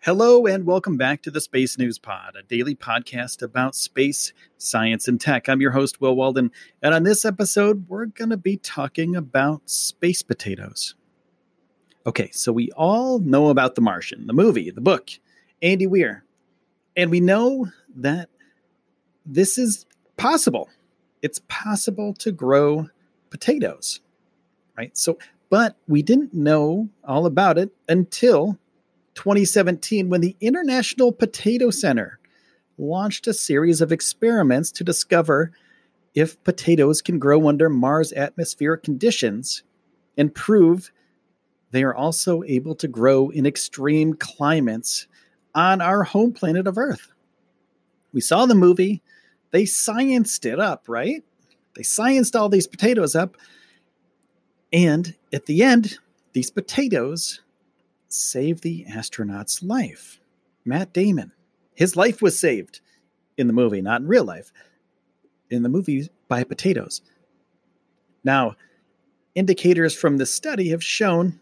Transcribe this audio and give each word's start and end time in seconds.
Hello, 0.00 0.46
and 0.46 0.66
welcome 0.66 0.96
back 0.96 1.22
to 1.22 1.30
the 1.30 1.40
Space 1.40 1.78
News 1.78 2.00
Pod, 2.00 2.34
a 2.36 2.42
daily 2.42 2.74
podcast 2.74 3.42
about 3.42 3.76
space, 3.76 4.32
science, 4.56 5.06
and 5.06 5.20
tech. 5.20 5.48
I'm 5.48 5.60
your 5.60 5.70
host, 5.70 6.00
Will 6.00 6.16
Walden, 6.16 6.50
and 6.82 6.94
on 6.94 7.04
this 7.04 7.24
episode, 7.24 7.88
we're 7.88 8.06
going 8.06 8.30
to 8.30 8.36
be 8.36 8.56
talking 8.56 9.14
about 9.14 9.70
space 9.70 10.24
potatoes. 10.24 10.96
Okay, 12.04 12.30
so 12.32 12.50
we 12.50 12.72
all 12.72 13.20
know 13.20 13.50
about 13.50 13.76
The 13.76 13.82
Martian, 13.82 14.26
the 14.26 14.32
movie, 14.32 14.72
the 14.72 14.80
book, 14.80 15.10
Andy 15.62 15.86
Weir, 15.86 16.24
and 16.98 17.12
we 17.12 17.20
know 17.20 17.68
that 17.94 18.28
this 19.24 19.56
is 19.56 19.86
possible. 20.16 20.68
It's 21.22 21.40
possible 21.48 22.12
to 22.14 22.32
grow 22.32 22.88
potatoes, 23.30 24.00
right? 24.76 24.94
So, 24.98 25.16
but 25.48 25.76
we 25.86 26.02
didn't 26.02 26.34
know 26.34 26.88
all 27.04 27.24
about 27.24 27.56
it 27.56 27.70
until 27.88 28.58
2017 29.14 30.08
when 30.08 30.20
the 30.20 30.36
International 30.40 31.12
Potato 31.12 31.70
Center 31.70 32.18
launched 32.78 33.28
a 33.28 33.34
series 33.34 33.80
of 33.80 33.92
experiments 33.92 34.72
to 34.72 34.84
discover 34.84 35.52
if 36.14 36.42
potatoes 36.42 37.00
can 37.00 37.20
grow 37.20 37.48
under 37.48 37.68
Mars 37.68 38.12
atmospheric 38.12 38.82
conditions 38.82 39.62
and 40.16 40.34
prove 40.34 40.90
they 41.70 41.84
are 41.84 41.94
also 41.94 42.42
able 42.44 42.74
to 42.76 42.88
grow 42.88 43.28
in 43.28 43.46
extreme 43.46 44.14
climates 44.14 45.06
on 45.58 45.80
our 45.80 46.04
home 46.04 46.32
planet 46.32 46.68
of 46.68 46.78
Earth. 46.78 47.12
We 48.12 48.20
saw 48.20 48.46
the 48.46 48.54
movie, 48.54 49.02
they 49.50 49.64
scienced 49.64 50.46
it 50.46 50.60
up, 50.60 50.84
right? 50.88 51.24
They 51.74 51.82
scienced 51.82 52.38
all 52.38 52.48
these 52.48 52.68
potatoes 52.68 53.16
up. 53.16 53.36
And 54.72 55.16
at 55.32 55.46
the 55.46 55.64
end, 55.64 55.98
these 56.32 56.50
potatoes 56.50 57.40
saved 58.08 58.62
the 58.62 58.86
astronaut's 58.86 59.60
life. 59.60 60.20
Matt 60.64 60.92
Damon. 60.92 61.32
His 61.74 61.96
life 61.96 62.22
was 62.22 62.38
saved 62.38 62.80
in 63.36 63.48
the 63.48 63.52
movie, 63.52 63.82
not 63.82 64.00
in 64.00 64.06
real 64.06 64.24
life. 64.24 64.52
In 65.50 65.64
the 65.64 65.68
movie, 65.68 66.08
by 66.28 66.44
potatoes. 66.44 67.02
Now, 68.22 68.54
indicators 69.34 69.94
from 69.94 70.18
the 70.18 70.26
study 70.26 70.68
have 70.68 70.84
shown 70.84 71.40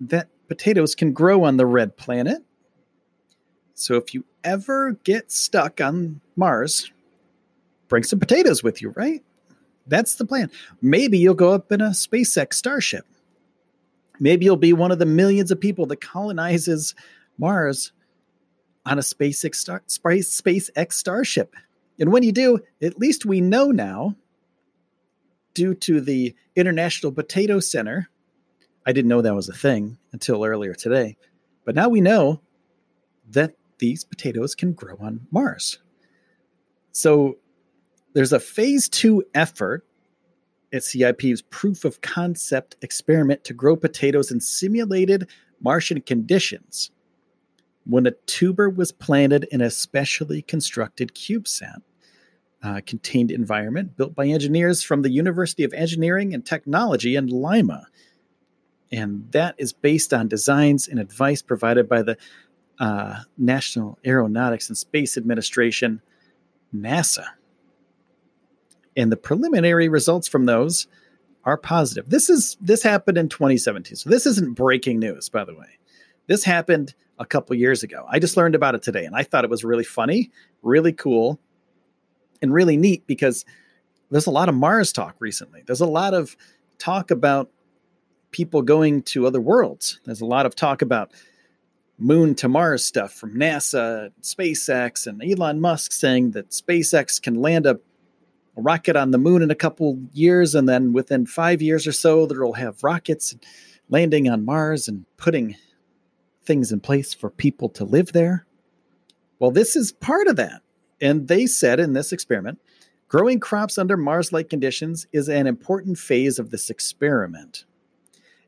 that 0.00 0.28
potatoes 0.46 0.94
can 0.94 1.12
grow 1.12 1.42
on 1.42 1.56
the 1.56 1.66
red 1.66 1.96
planet. 1.96 2.44
So 3.78 3.94
if 3.94 4.12
you 4.12 4.24
ever 4.42 4.92
get 5.04 5.30
stuck 5.30 5.80
on 5.80 6.20
Mars, 6.34 6.90
bring 7.86 8.02
some 8.02 8.18
potatoes 8.18 8.60
with 8.60 8.82
you, 8.82 8.90
right? 8.90 9.22
That's 9.86 10.16
the 10.16 10.24
plan. 10.24 10.50
Maybe 10.82 11.16
you'll 11.18 11.34
go 11.34 11.52
up 11.52 11.70
in 11.70 11.80
a 11.80 11.90
SpaceX 11.90 12.54
Starship. 12.54 13.06
Maybe 14.18 14.44
you'll 14.44 14.56
be 14.56 14.72
one 14.72 14.90
of 14.90 14.98
the 14.98 15.06
millions 15.06 15.52
of 15.52 15.60
people 15.60 15.86
that 15.86 16.00
colonizes 16.00 16.96
Mars 17.38 17.92
on 18.84 18.98
a 18.98 19.02
SpaceX, 19.02 19.54
star, 19.54 19.84
SpaceX 19.86 20.92
Starship. 20.92 21.54
And 22.00 22.10
when 22.10 22.24
you 22.24 22.32
do, 22.32 22.58
at 22.82 22.98
least 22.98 23.26
we 23.26 23.40
know 23.40 23.70
now, 23.70 24.16
due 25.54 25.74
to 25.74 26.00
the 26.00 26.34
International 26.56 27.12
Potato 27.12 27.60
Center, 27.60 28.08
I 28.84 28.92
didn't 28.92 29.08
know 29.08 29.22
that 29.22 29.34
was 29.36 29.48
a 29.48 29.54
thing 29.54 29.98
until 30.12 30.44
earlier 30.44 30.74
today, 30.74 31.16
but 31.64 31.76
now 31.76 31.88
we 31.88 32.00
know 32.00 32.40
that 33.30 33.54
these 33.78 34.04
potatoes 34.04 34.54
can 34.54 34.72
grow 34.72 34.96
on 35.00 35.26
Mars. 35.30 35.78
So 36.92 37.38
there's 38.14 38.32
a 38.32 38.40
phase 38.40 38.88
two 38.88 39.24
effort 39.34 39.84
at 40.72 40.84
CIP's 40.84 41.42
proof 41.42 41.84
of 41.84 42.00
concept 42.00 42.76
experiment 42.82 43.44
to 43.44 43.54
grow 43.54 43.76
potatoes 43.76 44.30
in 44.30 44.40
simulated 44.40 45.28
Martian 45.60 46.00
conditions 46.00 46.90
when 47.84 48.06
a 48.06 48.12
tuber 48.26 48.68
was 48.68 48.92
planted 48.92 49.46
in 49.50 49.60
a 49.60 49.70
specially 49.70 50.42
constructed 50.42 51.14
CubeSat 51.14 51.80
uh, 52.62 52.80
contained 52.86 53.30
environment 53.30 53.96
built 53.96 54.14
by 54.14 54.26
engineers 54.26 54.82
from 54.82 55.02
the 55.02 55.10
University 55.10 55.64
of 55.64 55.72
Engineering 55.72 56.34
and 56.34 56.44
Technology 56.44 57.16
in 57.16 57.28
Lima. 57.28 57.86
And 58.90 59.30
that 59.32 59.54
is 59.58 59.72
based 59.72 60.12
on 60.12 60.28
designs 60.28 60.88
and 60.88 60.98
advice 60.98 61.40
provided 61.40 61.88
by 61.88 62.02
the 62.02 62.16
uh, 62.80 63.20
National 63.36 63.98
Aeronautics 64.06 64.68
and 64.68 64.78
Space 64.78 65.16
Administration, 65.16 66.00
NASA 66.74 67.24
and 68.98 69.12
the 69.12 69.16
preliminary 69.16 69.88
results 69.88 70.26
from 70.26 70.44
those 70.44 70.88
are 71.44 71.56
positive. 71.56 72.10
This 72.10 72.28
is 72.28 72.56
this 72.60 72.82
happened 72.82 73.16
in 73.16 73.28
2017. 73.28 73.96
So 73.96 74.10
this 74.10 74.26
isn't 74.26 74.54
breaking 74.54 74.98
news, 74.98 75.28
by 75.28 75.44
the 75.44 75.54
way. 75.54 75.78
This 76.26 76.44
happened 76.44 76.94
a 77.18 77.24
couple 77.24 77.54
years 77.56 77.84
ago. 77.84 78.04
I 78.10 78.18
just 78.18 78.36
learned 78.36 78.56
about 78.56 78.74
it 78.74 78.82
today 78.82 79.04
and 79.04 79.14
I 79.14 79.22
thought 79.22 79.44
it 79.44 79.50
was 79.50 79.64
really 79.64 79.84
funny, 79.84 80.30
really 80.62 80.92
cool, 80.92 81.38
and 82.42 82.52
really 82.52 82.76
neat 82.76 83.06
because 83.06 83.44
there's 84.10 84.26
a 84.26 84.32
lot 84.32 84.48
of 84.48 84.56
Mars 84.56 84.92
talk 84.92 85.14
recently. 85.20 85.62
There's 85.64 85.80
a 85.80 85.86
lot 85.86 86.12
of 86.12 86.36
talk 86.78 87.12
about 87.12 87.50
people 88.32 88.62
going 88.62 89.02
to 89.02 89.26
other 89.26 89.40
worlds. 89.40 90.00
There's 90.04 90.20
a 90.20 90.26
lot 90.26 90.44
of 90.44 90.56
talk 90.56 90.82
about 90.82 91.12
moon 91.98 92.34
to 92.36 92.48
Mars 92.48 92.84
stuff 92.84 93.12
from 93.12 93.34
NASA, 93.34 94.10
SpaceX, 94.22 95.06
and 95.06 95.22
Elon 95.22 95.60
Musk 95.60 95.92
saying 95.92 96.32
that 96.32 96.50
SpaceX 96.50 97.20
can 97.20 97.34
land 97.34 97.66
a 97.66 97.80
a 98.58 98.60
rocket 98.60 98.96
on 98.96 99.12
the 99.12 99.18
moon 99.18 99.40
in 99.40 99.52
a 99.52 99.54
couple 99.54 100.00
years, 100.12 100.54
and 100.54 100.68
then 100.68 100.92
within 100.92 101.26
five 101.26 101.62
years 101.62 101.86
or 101.86 101.92
so, 101.92 102.26
they'll 102.26 102.52
have 102.54 102.82
rockets 102.82 103.36
landing 103.88 104.28
on 104.28 104.44
Mars 104.44 104.88
and 104.88 105.06
putting 105.16 105.54
things 106.44 106.72
in 106.72 106.80
place 106.80 107.14
for 107.14 107.30
people 107.30 107.68
to 107.68 107.84
live 107.84 108.12
there. 108.12 108.46
Well, 109.38 109.52
this 109.52 109.76
is 109.76 109.92
part 109.92 110.26
of 110.26 110.36
that. 110.36 110.62
And 111.00 111.28
they 111.28 111.46
said 111.46 111.78
in 111.78 111.92
this 111.92 112.12
experiment 112.12 112.58
growing 113.06 113.38
crops 113.38 113.78
under 113.78 113.96
Mars 113.96 114.32
like 114.32 114.50
conditions 114.50 115.06
is 115.12 115.28
an 115.28 115.46
important 115.46 115.96
phase 115.96 116.38
of 116.38 116.50
this 116.50 116.68
experiment. 116.68 117.64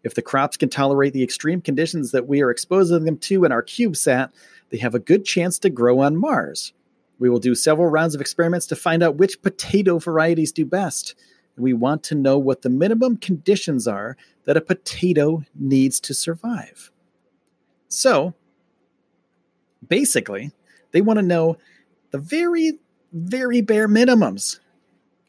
If 0.03 0.15
the 0.15 0.22
crops 0.22 0.56
can 0.56 0.69
tolerate 0.69 1.12
the 1.12 1.22
extreme 1.22 1.61
conditions 1.61 2.12
that 2.12 2.27
we 2.27 2.43
are 2.43 2.50
exposing 2.50 3.05
them 3.05 3.19
to 3.19 3.44
in 3.44 3.53
our 3.53 3.62
CubeSat, 3.62 4.31
they 4.71 4.78
have 4.78 4.94
a 4.94 5.00
good 5.00 5.25
chance 5.25 5.59
to 5.59 5.71
grow 5.71 6.00
on 6.00 6.16
Mars. 6.16 6.72
We 7.19 7.28
will 7.28 7.38
do 7.38 7.55
several 7.55 7.88
rounds 7.88 8.15
of 8.15 8.21
experiments 8.21 8.66
to 8.69 8.77
find 8.77 9.03
out 9.03 9.16
which 9.16 9.43
potato 9.43 9.99
varieties 9.99 10.53
do 10.53 10.65
best. 10.65 11.15
We 11.56 11.75
want 11.75 12.03
to 12.05 12.15
know 12.15 12.39
what 12.39 12.62
the 12.62 12.71
minimum 12.71 13.19
conditions 13.19 13.87
are 13.87 14.16
that 14.44 14.56
a 14.56 14.62
potato 14.62 15.44
needs 15.55 16.00
to 16.00 16.15
survive. 16.15 16.91
So, 17.89 18.34
basically, 19.87 20.53
they 20.93 21.03
want 21.03 21.19
to 21.19 21.25
know 21.25 21.59
the 22.10 22.19
very, 22.19 22.78
very 23.13 23.60
bare 23.60 23.89
minimums 23.89 24.59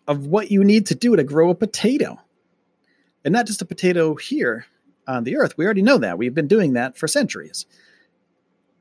of 0.08 0.28
what 0.28 0.52
you 0.52 0.64
need 0.64 0.86
to 0.88 0.96
do 0.96 1.16
to 1.16 1.24
grow 1.24 1.50
a 1.50 1.56
potato. 1.56 2.20
And 3.24 3.32
not 3.34 3.46
just 3.46 3.62
a 3.62 3.66
potato 3.66 4.16
here 4.16 4.66
on 5.08 5.24
the 5.24 5.38
earth. 5.38 5.58
We 5.58 5.66
already 5.66 5.82
know 5.82 5.98
that. 5.98 6.18
We've 6.18 6.34
been 6.34 6.48
doing 6.48 6.74
that 6.74 6.98
for 6.98 7.08
centuries. 7.08 7.66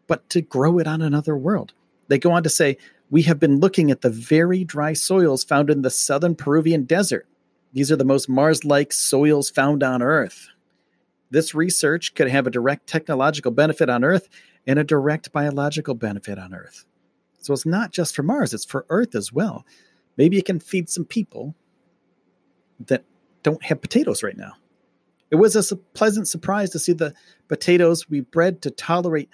But 0.06 0.28
to 0.30 0.40
grow 0.40 0.78
it 0.78 0.86
on 0.86 1.02
another 1.02 1.36
world. 1.36 1.72
They 2.08 2.18
go 2.18 2.32
on 2.32 2.42
to 2.42 2.48
say 2.48 2.76
we 3.10 3.22
have 3.22 3.38
been 3.38 3.60
looking 3.60 3.90
at 3.90 4.00
the 4.00 4.10
very 4.10 4.64
dry 4.64 4.92
soils 4.92 5.44
found 5.44 5.70
in 5.70 5.82
the 5.82 5.90
southern 5.90 6.34
Peruvian 6.34 6.84
desert. 6.84 7.26
These 7.72 7.92
are 7.92 7.96
the 7.96 8.04
most 8.04 8.28
Mars 8.28 8.64
like 8.64 8.92
soils 8.92 9.50
found 9.50 9.82
on 9.82 10.02
Earth. 10.02 10.48
This 11.30 11.54
research 11.54 12.14
could 12.14 12.28
have 12.28 12.46
a 12.46 12.50
direct 12.50 12.88
technological 12.88 13.52
benefit 13.52 13.88
on 13.88 14.02
Earth 14.02 14.28
and 14.66 14.78
a 14.78 14.84
direct 14.84 15.32
biological 15.32 15.94
benefit 15.94 16.38
on 16.38 16.52
Earth. 16.52 16.84
So 17.40 17.52
it's 17.52 17.66
not 17.66 17.92
just 17.92 18.14
for 18.14 18.22
Mars, 18.22 18.52
it's 18.52 18.64
for 18.64 18.86
Earth 18.88 19.14
as 19.14 19.32
well. 19.32 19.64
Maybe 20.16 20.38
it 20.38 20.44
can 20.44 20.60
feed 20.60 20.90
some 20.90 21.04
people 21.04 21.54
that 22.86 23.04
don't 23.42 23.62
have 23.64 23.80
potatoes 23.80 24.22
right 24.22 24.36
now. 24.36 24.52
It 25.30 25.36
was 25.36 25.54
a 25.54 25.76
pleasant 25.76 26.28
surprise 26.28 26.70
to 26.70 26.78
see 26.78 26.92
the 26.92 27.14
potatoes 27.48 28.10
we 28.10 28.20
bred 28.20 28.62
to 28.62 28.70
tolerate 28.70 29.28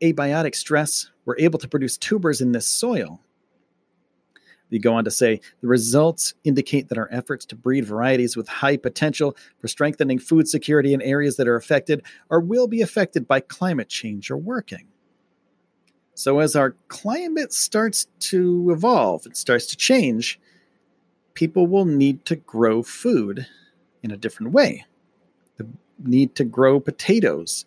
abiotic 0.00 0.54
stress 0.54 1.10
were 1.24 1.36
able 1.38 1.58
to 1.58 1.68
produce 1.68 1.96
tubers 1.96 2.40
in 2.40 2.52
this 2.52 2.66
soil. 2.66 3.20
They 4.70 4.78
go 4.78 4.94
on 4.94 5.04
to 5.04 5.10
say 5.10 5.40
the 5.60 5.66
results 5.66 6.34
indicate 6.44 6.88
that 6.88 6.98
our 6.98 7.08
efforts 7.10 7.44
to 7.46 7.56
breed 7.56 7.84
varieties 7.84 8.36
with 8.36 8.48
high 8.48 8.76
potential 8.76 9.36
for 9.58 9.66
strengthening 9.68 10.20
food 10.20 10.48
security 10.48 10.94
in 10.94 11.02
areas 11.02 11.36
that 11.36 11.48
are 11.48 11.56
affected 11.56 12.04
or 12.28 12.40
will 12.40 12.68
be 12.68 12.80
affected 12.80 13.26
by 13.26 13.40
climate 13.40 13.88
change 13.88 14.30
are 14.30 14.36
working. 14.36 14.86
So, 16.14 16.38
as 16.38 16.54
our 16.54 16.76
climate 16.88 17.52
starts 17.52 18.06
to 18.20 18.70
evolve, 18.70 19.26
it 19.26 19.36
starts 19.36 19.66
to 19.66 19.76
change, 19.76 20.38
people 21.34 21.66
will 21.66 21.84
need 21.84 22.24
to 22.26 22.36
grow 22.36 22.82
food 22.82 23.46
in 24.02 24.10
a 24.10 24.16
different 24.16 24.52
way. 24.52 24.84
They 25.58 25.66
need 26.02 26.34
to 26.36 26.44
grow 26.44 26.80
potatoes, 26.80 27.64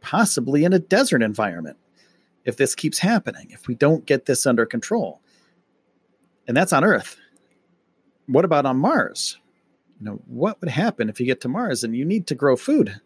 possibly 0.00 0.64
in 0.64 0.72
a 0.72 0.78
desert 0.78 1.22
environment, 1.22 1.76
if 2.44 2.56
this 2.56 2.74
keeps 2.74 2.98
happening, 2.98 3.48
if 3.50 3.66
we 3.66 3.74
don't 3.74 4.06
get 4.06 4.26
this 4.26 4.46
under 4.46 4.66
control 4.66 5.20
and 6.46 6.56
that's 6.56 6.72
on 6.72 6.84
Earth. 6.84 7.16
What 8.26 8.44
about 8.44 8.66
on 8.66 8.78
Mars? 8.78 9.38
You 10.00 10.06
know, 10.06 10.22
what 10.26 10.60
would 10.60 10.70
happen 10.70 11.08
if 11.08 11.20
you 11.20 11.26
get 11.26 11.40
to 11.42 11.48
Mars 11.48 11.84
and 11.84 11.96
you 11.96 12.04
need 12.04 12.26
to 12.28 12.34
grow 12.34 12.56
food? 12.56 13.00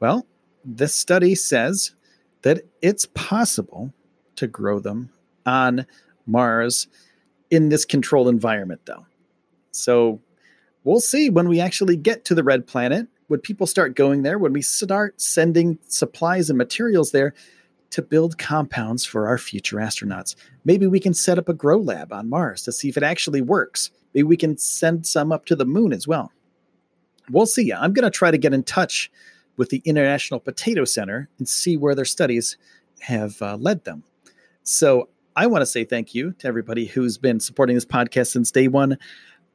Well, 0.00 0.26
this 0.64 0.94
study 0.94 1.34
says 1.34 1.94
that 2.42 2.62
it's 2.82 3.06
possible 3.14 3.92
to 4.36 4.46
grow 4.46 4.78
them 4.78 5.10
on 5.44 5.86
Mars 6.26 6.88
in 7.50 7.68
this 7.68 7.84
controlled 7.84 8.28
environment, 8.28 8.80
though. 8.84 9.06
So 9.72 10.20
we'll 10.84 11.00
see 11.00 11.30
when 11.30 11.48
we 11.48 11.60
actually 11.60 11.96
get 11.96 12.24
to 12.26 12.34
the 12.34 12.44
red 12.44 12.66
planet. 12.66 13.06
Would 13.28 13.42
people 13.42 13.66
start 13.66 13.96
going 13.96 14.22
there, 14.22 14.38
when 14.38 14.52
we 14.52 14.62
start 14.62 15.20
sending 15.20 15.78
supplies 15.88 16.48
and 16.48 16.56
materials 16.56 17.10
there, 17.10 17.34
to 17.90 18.02
build 18.02 18.38
compounds 18.38 19.04
for 19.04 19.26
our 19.26 19.38
future 19.38 19.76
astronauts. 19.76 20.34
Maybe 20.64 20.86
we 20.86 21.00
can 21.00 21.14
set 21.14 21.38
up 21.38 21.48
a 21.48 21.54
grow 21.54 21.78
lab 21.78 22.12
on 22.12 22.28
Mars 22.28 22.62
to 22.62 22.72
see 22.72 22.88
if 22.88 22.96
it 22.96 23.02
actually 23.02 23.40
works. 23.40 23.90
Maybe 24.12 24.24
we 24.24 24.36
can 24.36 24.58
send 24.58 25.06
some 25.06 25.32
up 25.32 25.44
to 25.46 25.56
the 25.56 25.64
moon 25.64 25.92
as 25.92 26.06
well. 26.06 26.32
We'll 27.30 27.46
see. 27.46 27.72
I'm 27.72 27.92
going 27.92 28.04
to 28.04 28.10
try 28.10 28.30
to 28.30 28.38
get 28.38 28.54
in 28.54 28.62
touch 28.62 29.10
with 29.56 29.70
the 29.70 29.82
International 29.84 30.40
Potato 30.40 30.84
Center 30.84 31.28
and 31.38 31.48
see 31.48 31.76
where 31.76 31.94
their 31.94 32.04
studies 32.04 32.56
have 33.00 33.40
uh, 33.40 33.56
led 33.56 33.84
them. 33.84 34.04
So 34.62 35.08
I 35.36 35.46
want 35.46 35.60
to 35.60 35.66
say 35.66 35.84
thank 35.84 36.14
you 36.14 36.32
to 36.38 36.48
everybody 36.48 36.86
who's 36.86 37.18
been 37.18 37.40
supporting 37.40 37.76
this 37.76 37.84
podcast 37.84 38.28
since 38.28 38.50
day 38.50 38.68
one. 38.68 38.96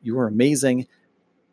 You 0.04 0.20
are 0.20 0.28
amazing. 0.28 0.88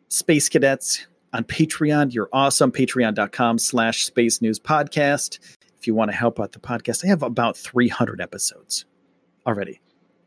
Space 0.07 0.49
Cadets 0.49 1.07
on 1.33 1.43
Patreon, 1.43 2.13
you're 2.13 2.29
awesome. 2.31 2.71
Patreon.com 2.71 3.57
slash 3.57 4.05
Space 4.05 4.39
News 4.39 4.59
Podcast 4.59 5.39
if 5.79 5.87
you 5.87 5.95
want 5.95 6.11
to 6.11 6.17
help 6.17 6.39
out 6.39 6.51
the 6.51 6.59
podcast. 6.59 7.03
I 7.03 7.07
have 7.07 7.23
about 7.23 7.57
300 7.57 8.21
episodes 8.21 8.85
already. 9.47 9.81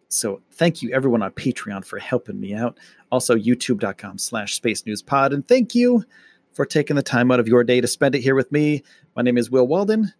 So 0.08 0.42
thank 0.50 0.82
you 0.82 0.92
everyone 0.92 1.22
on 1.22 1.30
Patreon 1.30 1.84
for 1.84 1.98
helping 1.98 2.40
me 2.40 2.54
out. 2.54 2.78
Also 3.12 3.36
youtube.com 3.36 4.18
slash 4.18 4.54
space 4.54 4.84
news 4.84 5.00
pod. 5.00 5.32
And 5.32 5.46
thank 5.46 5.74
you 5.74 6.04
for 6.52 6.66
taking 6.66 6.96
the 6.96 7.02
time 7.02 7.30
out 7.30 7.40
of 7.40 7.48
your 7.48 7.62
day 7.64 7.80
to 7.80 7.86
spend 7.86 8.14
it 8.14 8.20
here 8.20 8.34
with 8.34 8.50
me. 8.50 8.82
My 9.14 9.22
name 9.22 9.38
is 9.38 9.50
Will 9.50 9.66
Walden, 9.66 10.12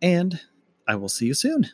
and 0.00 0.38
I 0.86 0.96
will 0.96 1.08
see 1.08 1.26
you 1.26 1.34
soon. 1.34 1.70